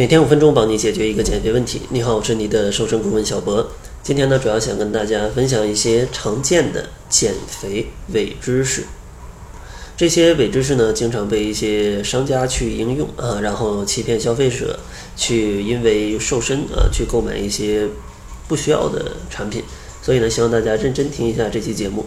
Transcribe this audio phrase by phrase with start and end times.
[0.00, 1.82] 每天五分钟，帮你解决一个减肥问题。
[1.90, 3.68] 你好，我是你的瘦身顾问小博。
[4.02, 8.84] 今天呢，主要想跟大家分享一些常见的减肥伪知识。
[9.98, 14.80] 这些伪知识呢，经常被一些商家去应用啊，然后欺骗消费者，
[15.18, 17.86] 去因为瘦身啊，去购买一些
[18.48, 19.62] 不需要的产品。
[20.00, 22.06] 所以呢，希望大家认真听一下这期节目，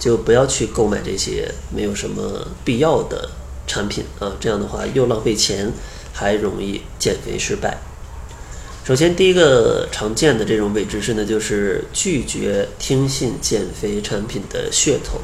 [0.00, 3.28] 就不要去购买这些没有什么必要的
[3.66, 5.70] 产品啊，这样的话又浪费钱。
[6.14, 7.76] 还容易减肥失败。
[8.84, 15.20] 首先，第一个常见的这种伪知识呢，就是拒绝听信减肥产品的噱头。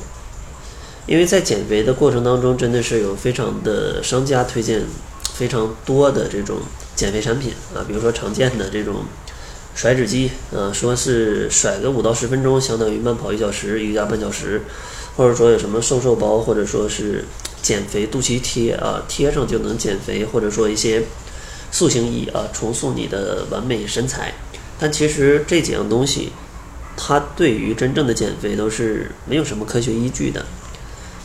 [1.07, 4.83] 因为在减肥的过程当中，真的是有非常的商家推荐
[5.35, 6.57] 非常多的这种
[6.97, 9.05] 减肥产品啊，比如说常见的这种
[9.75, 14.63] 甩脂机啊，说是甩个五到十分钟，相当于慢跑一小时，瑜伽半小时，
[15.17, 17.25] 或者说有什么瘦瘦包，或者说是。
[17.63, 21.03] 减肥肚脐贴啊，贴上就能减肥，或者说一些
[21.71, 24.33] 塑形仪啊，重塑你的完美身材。
[24.79, 26.33] 但其实这几样东西，
[26.97, 30.45] 它对于真正的减肥都是没有什么科学依据的。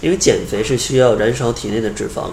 [0.02, 2.31] 因为减肥是需要燃烧体内的脂肪，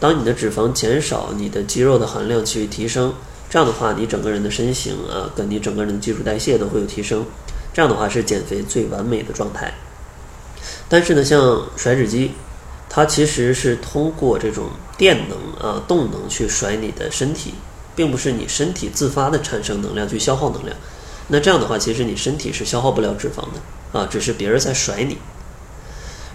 [0.00, 3.12] 当你的脂肪减少，你的肌肉的含量去提升，
[3.50, 7.24] 这样的话，你整个人的身形啊，跟你整个人的基础代谢都会有提升。
[7.74, 9.72] 这样的话是减肥最完美的状态。
[10.88, 12.32] 但是呢，像甩脂机。
[12.88, 17.54] 它其实是通过这种电能啊动能去甩你的身体，
[17.94, 20.76] 并不是你身体自发的产生能量去消耗能量。
[21.28, 25.18] 那这样的话，其实你身体是消耗不了脂肪的啊，只是别人在甩你。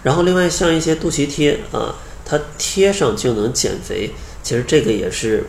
[0.04, 5.44] 然后另外像一些肚脐贴啊，它贴上就能减肥，其实这个也是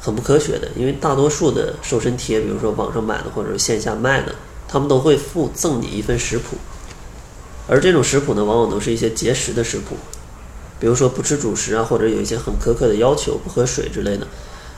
[0.00, 4.34] 很不科学的，因为大多数的瘦身贴，比如说网上买的或者是线下卖的，
[4.68, 6.58] 他们都会附赠你一份食谱，
[7.66, 9.96] 而这种食谱呢，往往都是一些节食的食谱。
[10.80, 14.26] 比如说不吃主食啊，或者有一些很苛刻的要求，不喝水之类的，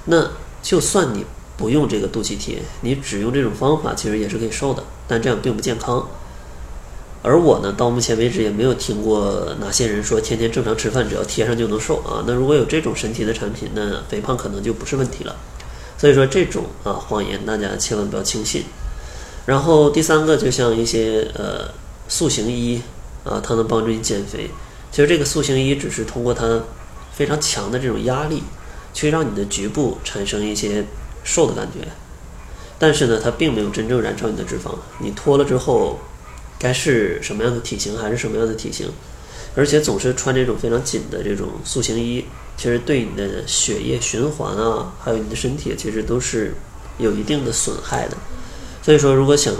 [0.06, 0.28] 那
[0.61, 1.25] 就算你
[1.56, 6.08] 不用这个肚脐贴，你只用这种方法，其实也是可以瘦的，但这样并不健康。
[7.23, 12.24] 而我呢，到目前为止也没有听过哪些人说天天正常吃饭，只要贴上就能瘦啊。
[12.27, 15.36] 那如果有这种神奇的产品，那肥胖可能就不是问题了。
[15.96, 18.64] 所以说这种啊谎言，大家千万不要轻信。
[19.46, 21.69] 然后第三个，就像一些呃
[22.08, 22.83] 塑形衣
[23.23, 24.51] 啊，它能帮助你减肥。
[24.92, 26.63] 其实这个塑形仪只是通过它
[27.13, 28.42] 非常强的这种压力，
[28.92, 30.85] 去让你的局部产生一些
[31.25, 31.89] 瘦的感觉，
[32.79, 34.75] 但是呢，它并没有真正燃烧你的脂肪。
[35.01, 35.98] 你脱了之后，
[36.58, 38.86] 该是什么样的体型还是什么样的体型，
[39.57, 42.25] 而且总是穿这种非常紧的这种塑形衣，
[42.58, 46.55] 其实对你的血液循环啊，还有你的身体，其实都是
[46.98, 48.17] 有一定的损害的。
[48.83, 49.55] 所以说，如果想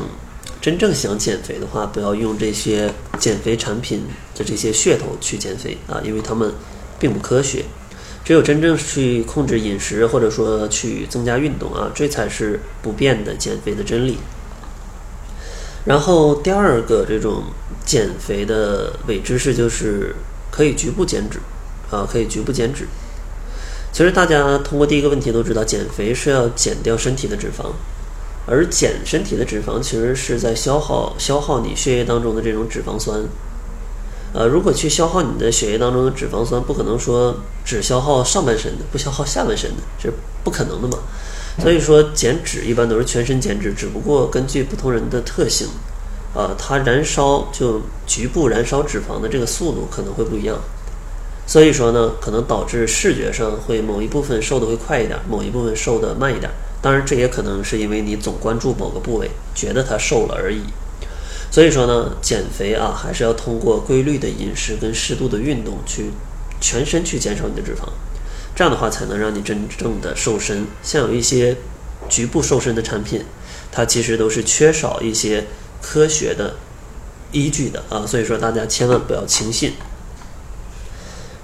[0.63, 4.05] 真正想减肥的话，不要用这些减肥产品
[4.37, 6.55] 的这些噱头去减肥啊，因为他们
[7.01, 7.65] 并不科学。
[8.25, 14.19] 只有真正去控制饮食，或者说去增加运动啊，这才是不变的减肥的真理。
[15.85, 17.43] 然后第二个这种
[17.85, 20.15] 减肥的伪知识就是
[20.53, 21.41] 可以局部减脂
[21.91, 22.87] 啊，可以局部减脂。
[23.93, 27.73] 其实大家通过第一个问题都知道，减肥是要减掉身体的脂肪。
[28.47, 33.23] 而减身体的脂肪，其实是在消耗消耗你血液当中的这种脂肪酸。
[34.35, 40.99] 呃，如果去消耗你的血液当中的脂肪酸，不可能说只消耗上半身的，不消耗下半身的，这是不可能的嘛。
[41.61, 45.69] 所以说减脂一般都是全身减脂，只不过根据不同人的特性，
[46.35, 50.59] 啊，它燃烧就局部燃烧脂肪的这个速度可能会不一样。
[51.47, 56.51] 所以说呢，可能导致视觉上会某一部分瘦的会快一点，某一部分瘦的慢一点。
[56.83, 60.63] 当然，这也可能是因为你总关注某个部位，觉得它瘦了而已。
[61.49, 66.11] 所以说呢，减肥啊，还是要通过规律的饮食跟适度的运动，去
[66.61, 67.87] 全身去减少你的脂肪。
[68.57, 70.67] 这样的话，才能让你真正的瘦身。
[70.83, 71.57] 像有一些
[72.09, 73.25] 局部瘦身的产品，
[73.71, 75.47] 它其实都是缺少一些
[75.81, 76.57] 科学的
[77.31, 78.05] 依据的啊。
[78.05, 79.75] 所以说，大家千万不要轻信。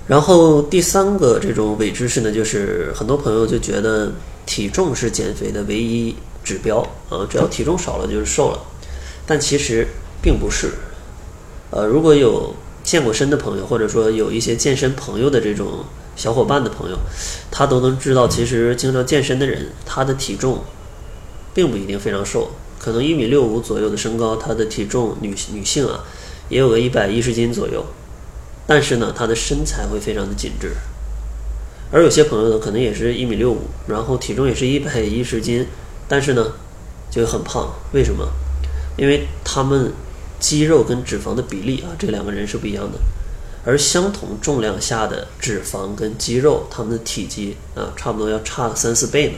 [0.08, 4.10] 然后第三个这种伪知识呢，就是很多朋友就觉得。
[4.48, 6.78] 体重是减肥的唯一指标
[7.10, 8.58] 啊，只要体重少了就是瘦了，
[9.26, 9.86] 但其实
[10.22, 10.72] 并不是。
[11.70, 15.84] 呃，如果有健过身的朋友，或者说有一些健身朋友的这种
[16.16, 16.98] 小伙伴的朋友，
[17.50, 20.64] 他都能知道，其实经常健身的人，他的体重
[21.52, 26.02] 并不一定非常瘦，可能一米六五左右的身高，他的体重女女性啊，
[26.48, 27.84] 也有个一百一十斤左右，
[28.66, 30.72] 但是呢，他的身材会非常的紧致。
[31.90, 35.66] 而有些朋友呢，可能也是一米六五，然后体重也是一百一十斤，
[36.06, 36.52] 但是呢，
[37.10, 37.72] 就很胖。
[37.92, 38.28] 为什么？
[38.96, 39.92] 因为他们
[40.38, 42.98] 肌肉跟脂肪的比例啊，这两个人是不一样的。
[43.64, 49.34] 而相同重量下的脂肪跟肌肉，他们的体积啊，差不多要差三四倍呢。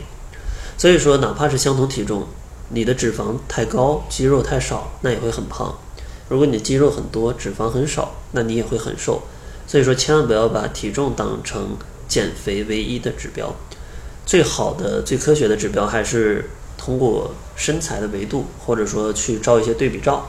[0.76, 2.26] 所以说，哪怕是相同体重，
[2.68, 5.74] 你的脂肪太高，肌肉太少，那也会很胖；
[6.28, 9.22] 如果你的肌肉很多，脂肪很少，那你也会很瘦。
[9.66, 11.76] 所以说，千万不要把体重当成
[12.10, 13.54] 减肥唯一的指标。
[14.26, 20.28] 最好的、最科学的指标还是通过身材的维度，或者说去照一些对比照。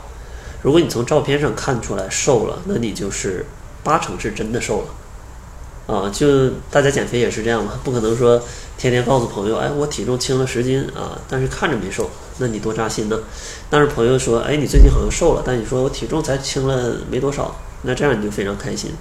[0.62, 3.45] 如果你从照片上看出来瘦了，那你就是
[3.83, 4.88] 八成是真的瘦了。
[5.88, 8.42] 啊，就大家减肥也是这样嘛，不可能说
[8.78, 13.19] 天天告诉朋友，哎，我体重轻了十斤啊，但是看着没瘦，那你多扎心呢？
[13.69, 18.92] 但是朋友说，哎，你最近好像瘦了，但你说我体重才轻了没多少，那这样你就非常开心。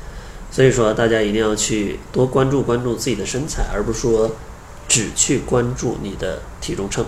[0.50, 4.32] 所以说，大家一定要去多关注关注自己的身材，而不是说
[4.88, 7.04] 只去关注你的体重秤。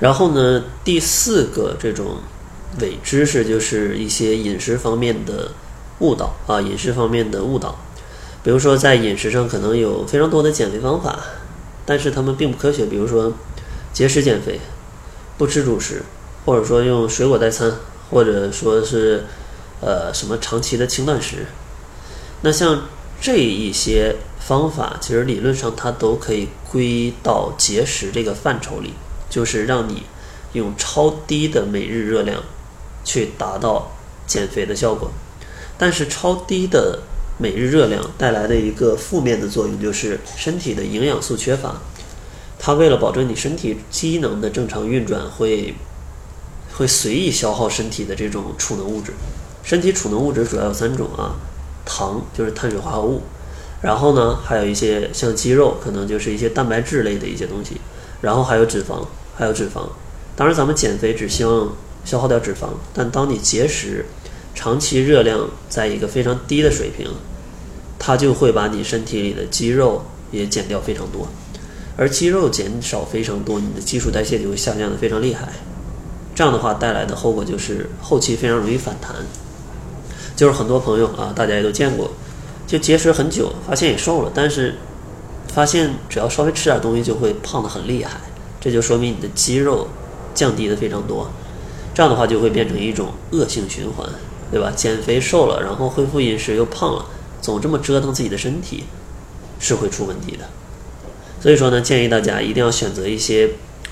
[0.00, 2.16] 然后呢，第四个这种
[2.80, 5.52] 伪知识就是一些饮食方面的
[6.00, 7.78] 误导啊，饮食方面的误导。
[8.42, 11.18] 比如说，在饮食上可能有非常多的减肥方法，
[11.84, 12.86] 但是他们并不科学。
[12.86, 13.32] 比如说，
[13.92, 14.60] 节食减肥，
[15.38, 16.02] 不吃主食，
[16.44, 17.72] 或者说用水果代餐，
[18.10, 19.24] 或者说是
[19.80, 21.46] 呃什么长期的轻断食。
[22.42, 22.86] 那像
[23.20, 28.92] 这一些方法，其实理论上它都可以归到节食这个范畴里，
[29.28, 30.02] 就是让你
[30.52, 32.42] 用超低的每日热量
[33.04, 33.90] 去达到
[34.26, 35.10] 减肥的效果。
[35.78, 37.00] 但是超低的
[37.38, 41.74] 每日热量带来的一个负面的作用，就是身体的营养素缺乏。
[42.58, 45.74] 它为了保证你身体机能的正常运转，会
[46.74, 49.12] 会随意消耗身体的这种储能物质。
[49.62, 51.34] 身体储能物质主要有三种啊，
[51.86, 53.22] 糖就是碳水化合物，
[53.80, 57.80] 然后呢还有一些像肌肉，可能就是一些蛋白质类的一些东西，
[58.20, 59.88] 然后还有脂肪，还有脂肪。
[60.36, 61.74] 当然咱们减肥只希望
[62.04, 64.04] 消耗掉脂肪，但当你节食。
[64.58, 67.06] 长期热量在一个非常低的水平，
[67.98, 71.28] 它就会把你身体里的肌肉也减掉非常多，
[71.94, 75.52] 而肌肉减少非常多，你的基础代谢就会下降的非常厉害。
[76.34, 79.14] 这样的话带来的后果就是后期非常容易反弹。
[80.36, 82.10] 就是很多朋友啊，大家也都见过，
[82.66, 84.76] 就节食很久，发现也瘦了，但是
[85.48, 88.20] 发现只要稍微吃点东西就会胖得很厉害，
[88.60, 89.88] 这就说明你的肌肉
[90.34, 91.28] 降低的非常多。
[91.92, 94.08] 这样的话就会变成一种恶性循环。
[94.48, 94.72] 对吧？
[94.76, 97.04] 减肥瘦了，然后恢复饮食又胖了，
[97.42, 98.84] 总这么折腾自己的身体，
[99.58, 100.44] 是会出问题的。
[101.40, 103.50] 所以说呢，建议大家一定要选择一些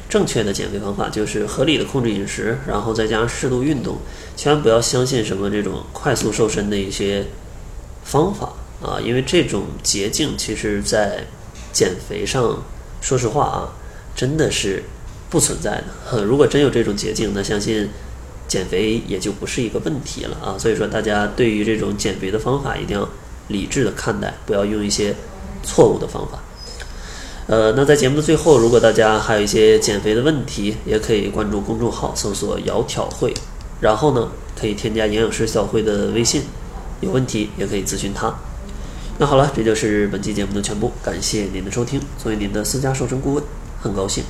[0.08, 3.98] 正确的减肥方法，就是合理的控制饮食，然后再加上适度运动。
[4.36, 7.26] 千万不要相信什么这种快速瘦身的一些
[8.04, 8.52] 方法
[8.82, 11.24] 啊，因为这种捷径其实在
[11.72, 12.62] 减肥上，
[13.00, 13.72] 说实话啊，
[14.14, 14.84] 真的是
[15.30, 16.24] 不存在的。
[16.24, 17.88] 如果真有这种捷径，那相信。
[18.46, 23.08] 减肥也就不是一个问题了啊，所以说大家对于这种减肥的方法一定要
[23.48, 25.14] 理智的看待，不要用一些
[25.62, 26.43] 错误的方法。
[27.46, 33.34] 呃，那在节目的最后，如果大家还有一些减肥的问题，也可以关注公众号搜索“窈窕会”，
[33.80, 36.42] 然后呢可以添加营养师小慧的微信，
[37.00, 38.34] 有问题也可以咨询他。
[39.18, 42.00] 那好了，这就是本期节目的全部，感谢您的收听。
[42.16, 43.44] 作为您的私家瘦身顾问，
[43.80, 44.24] 很高兴。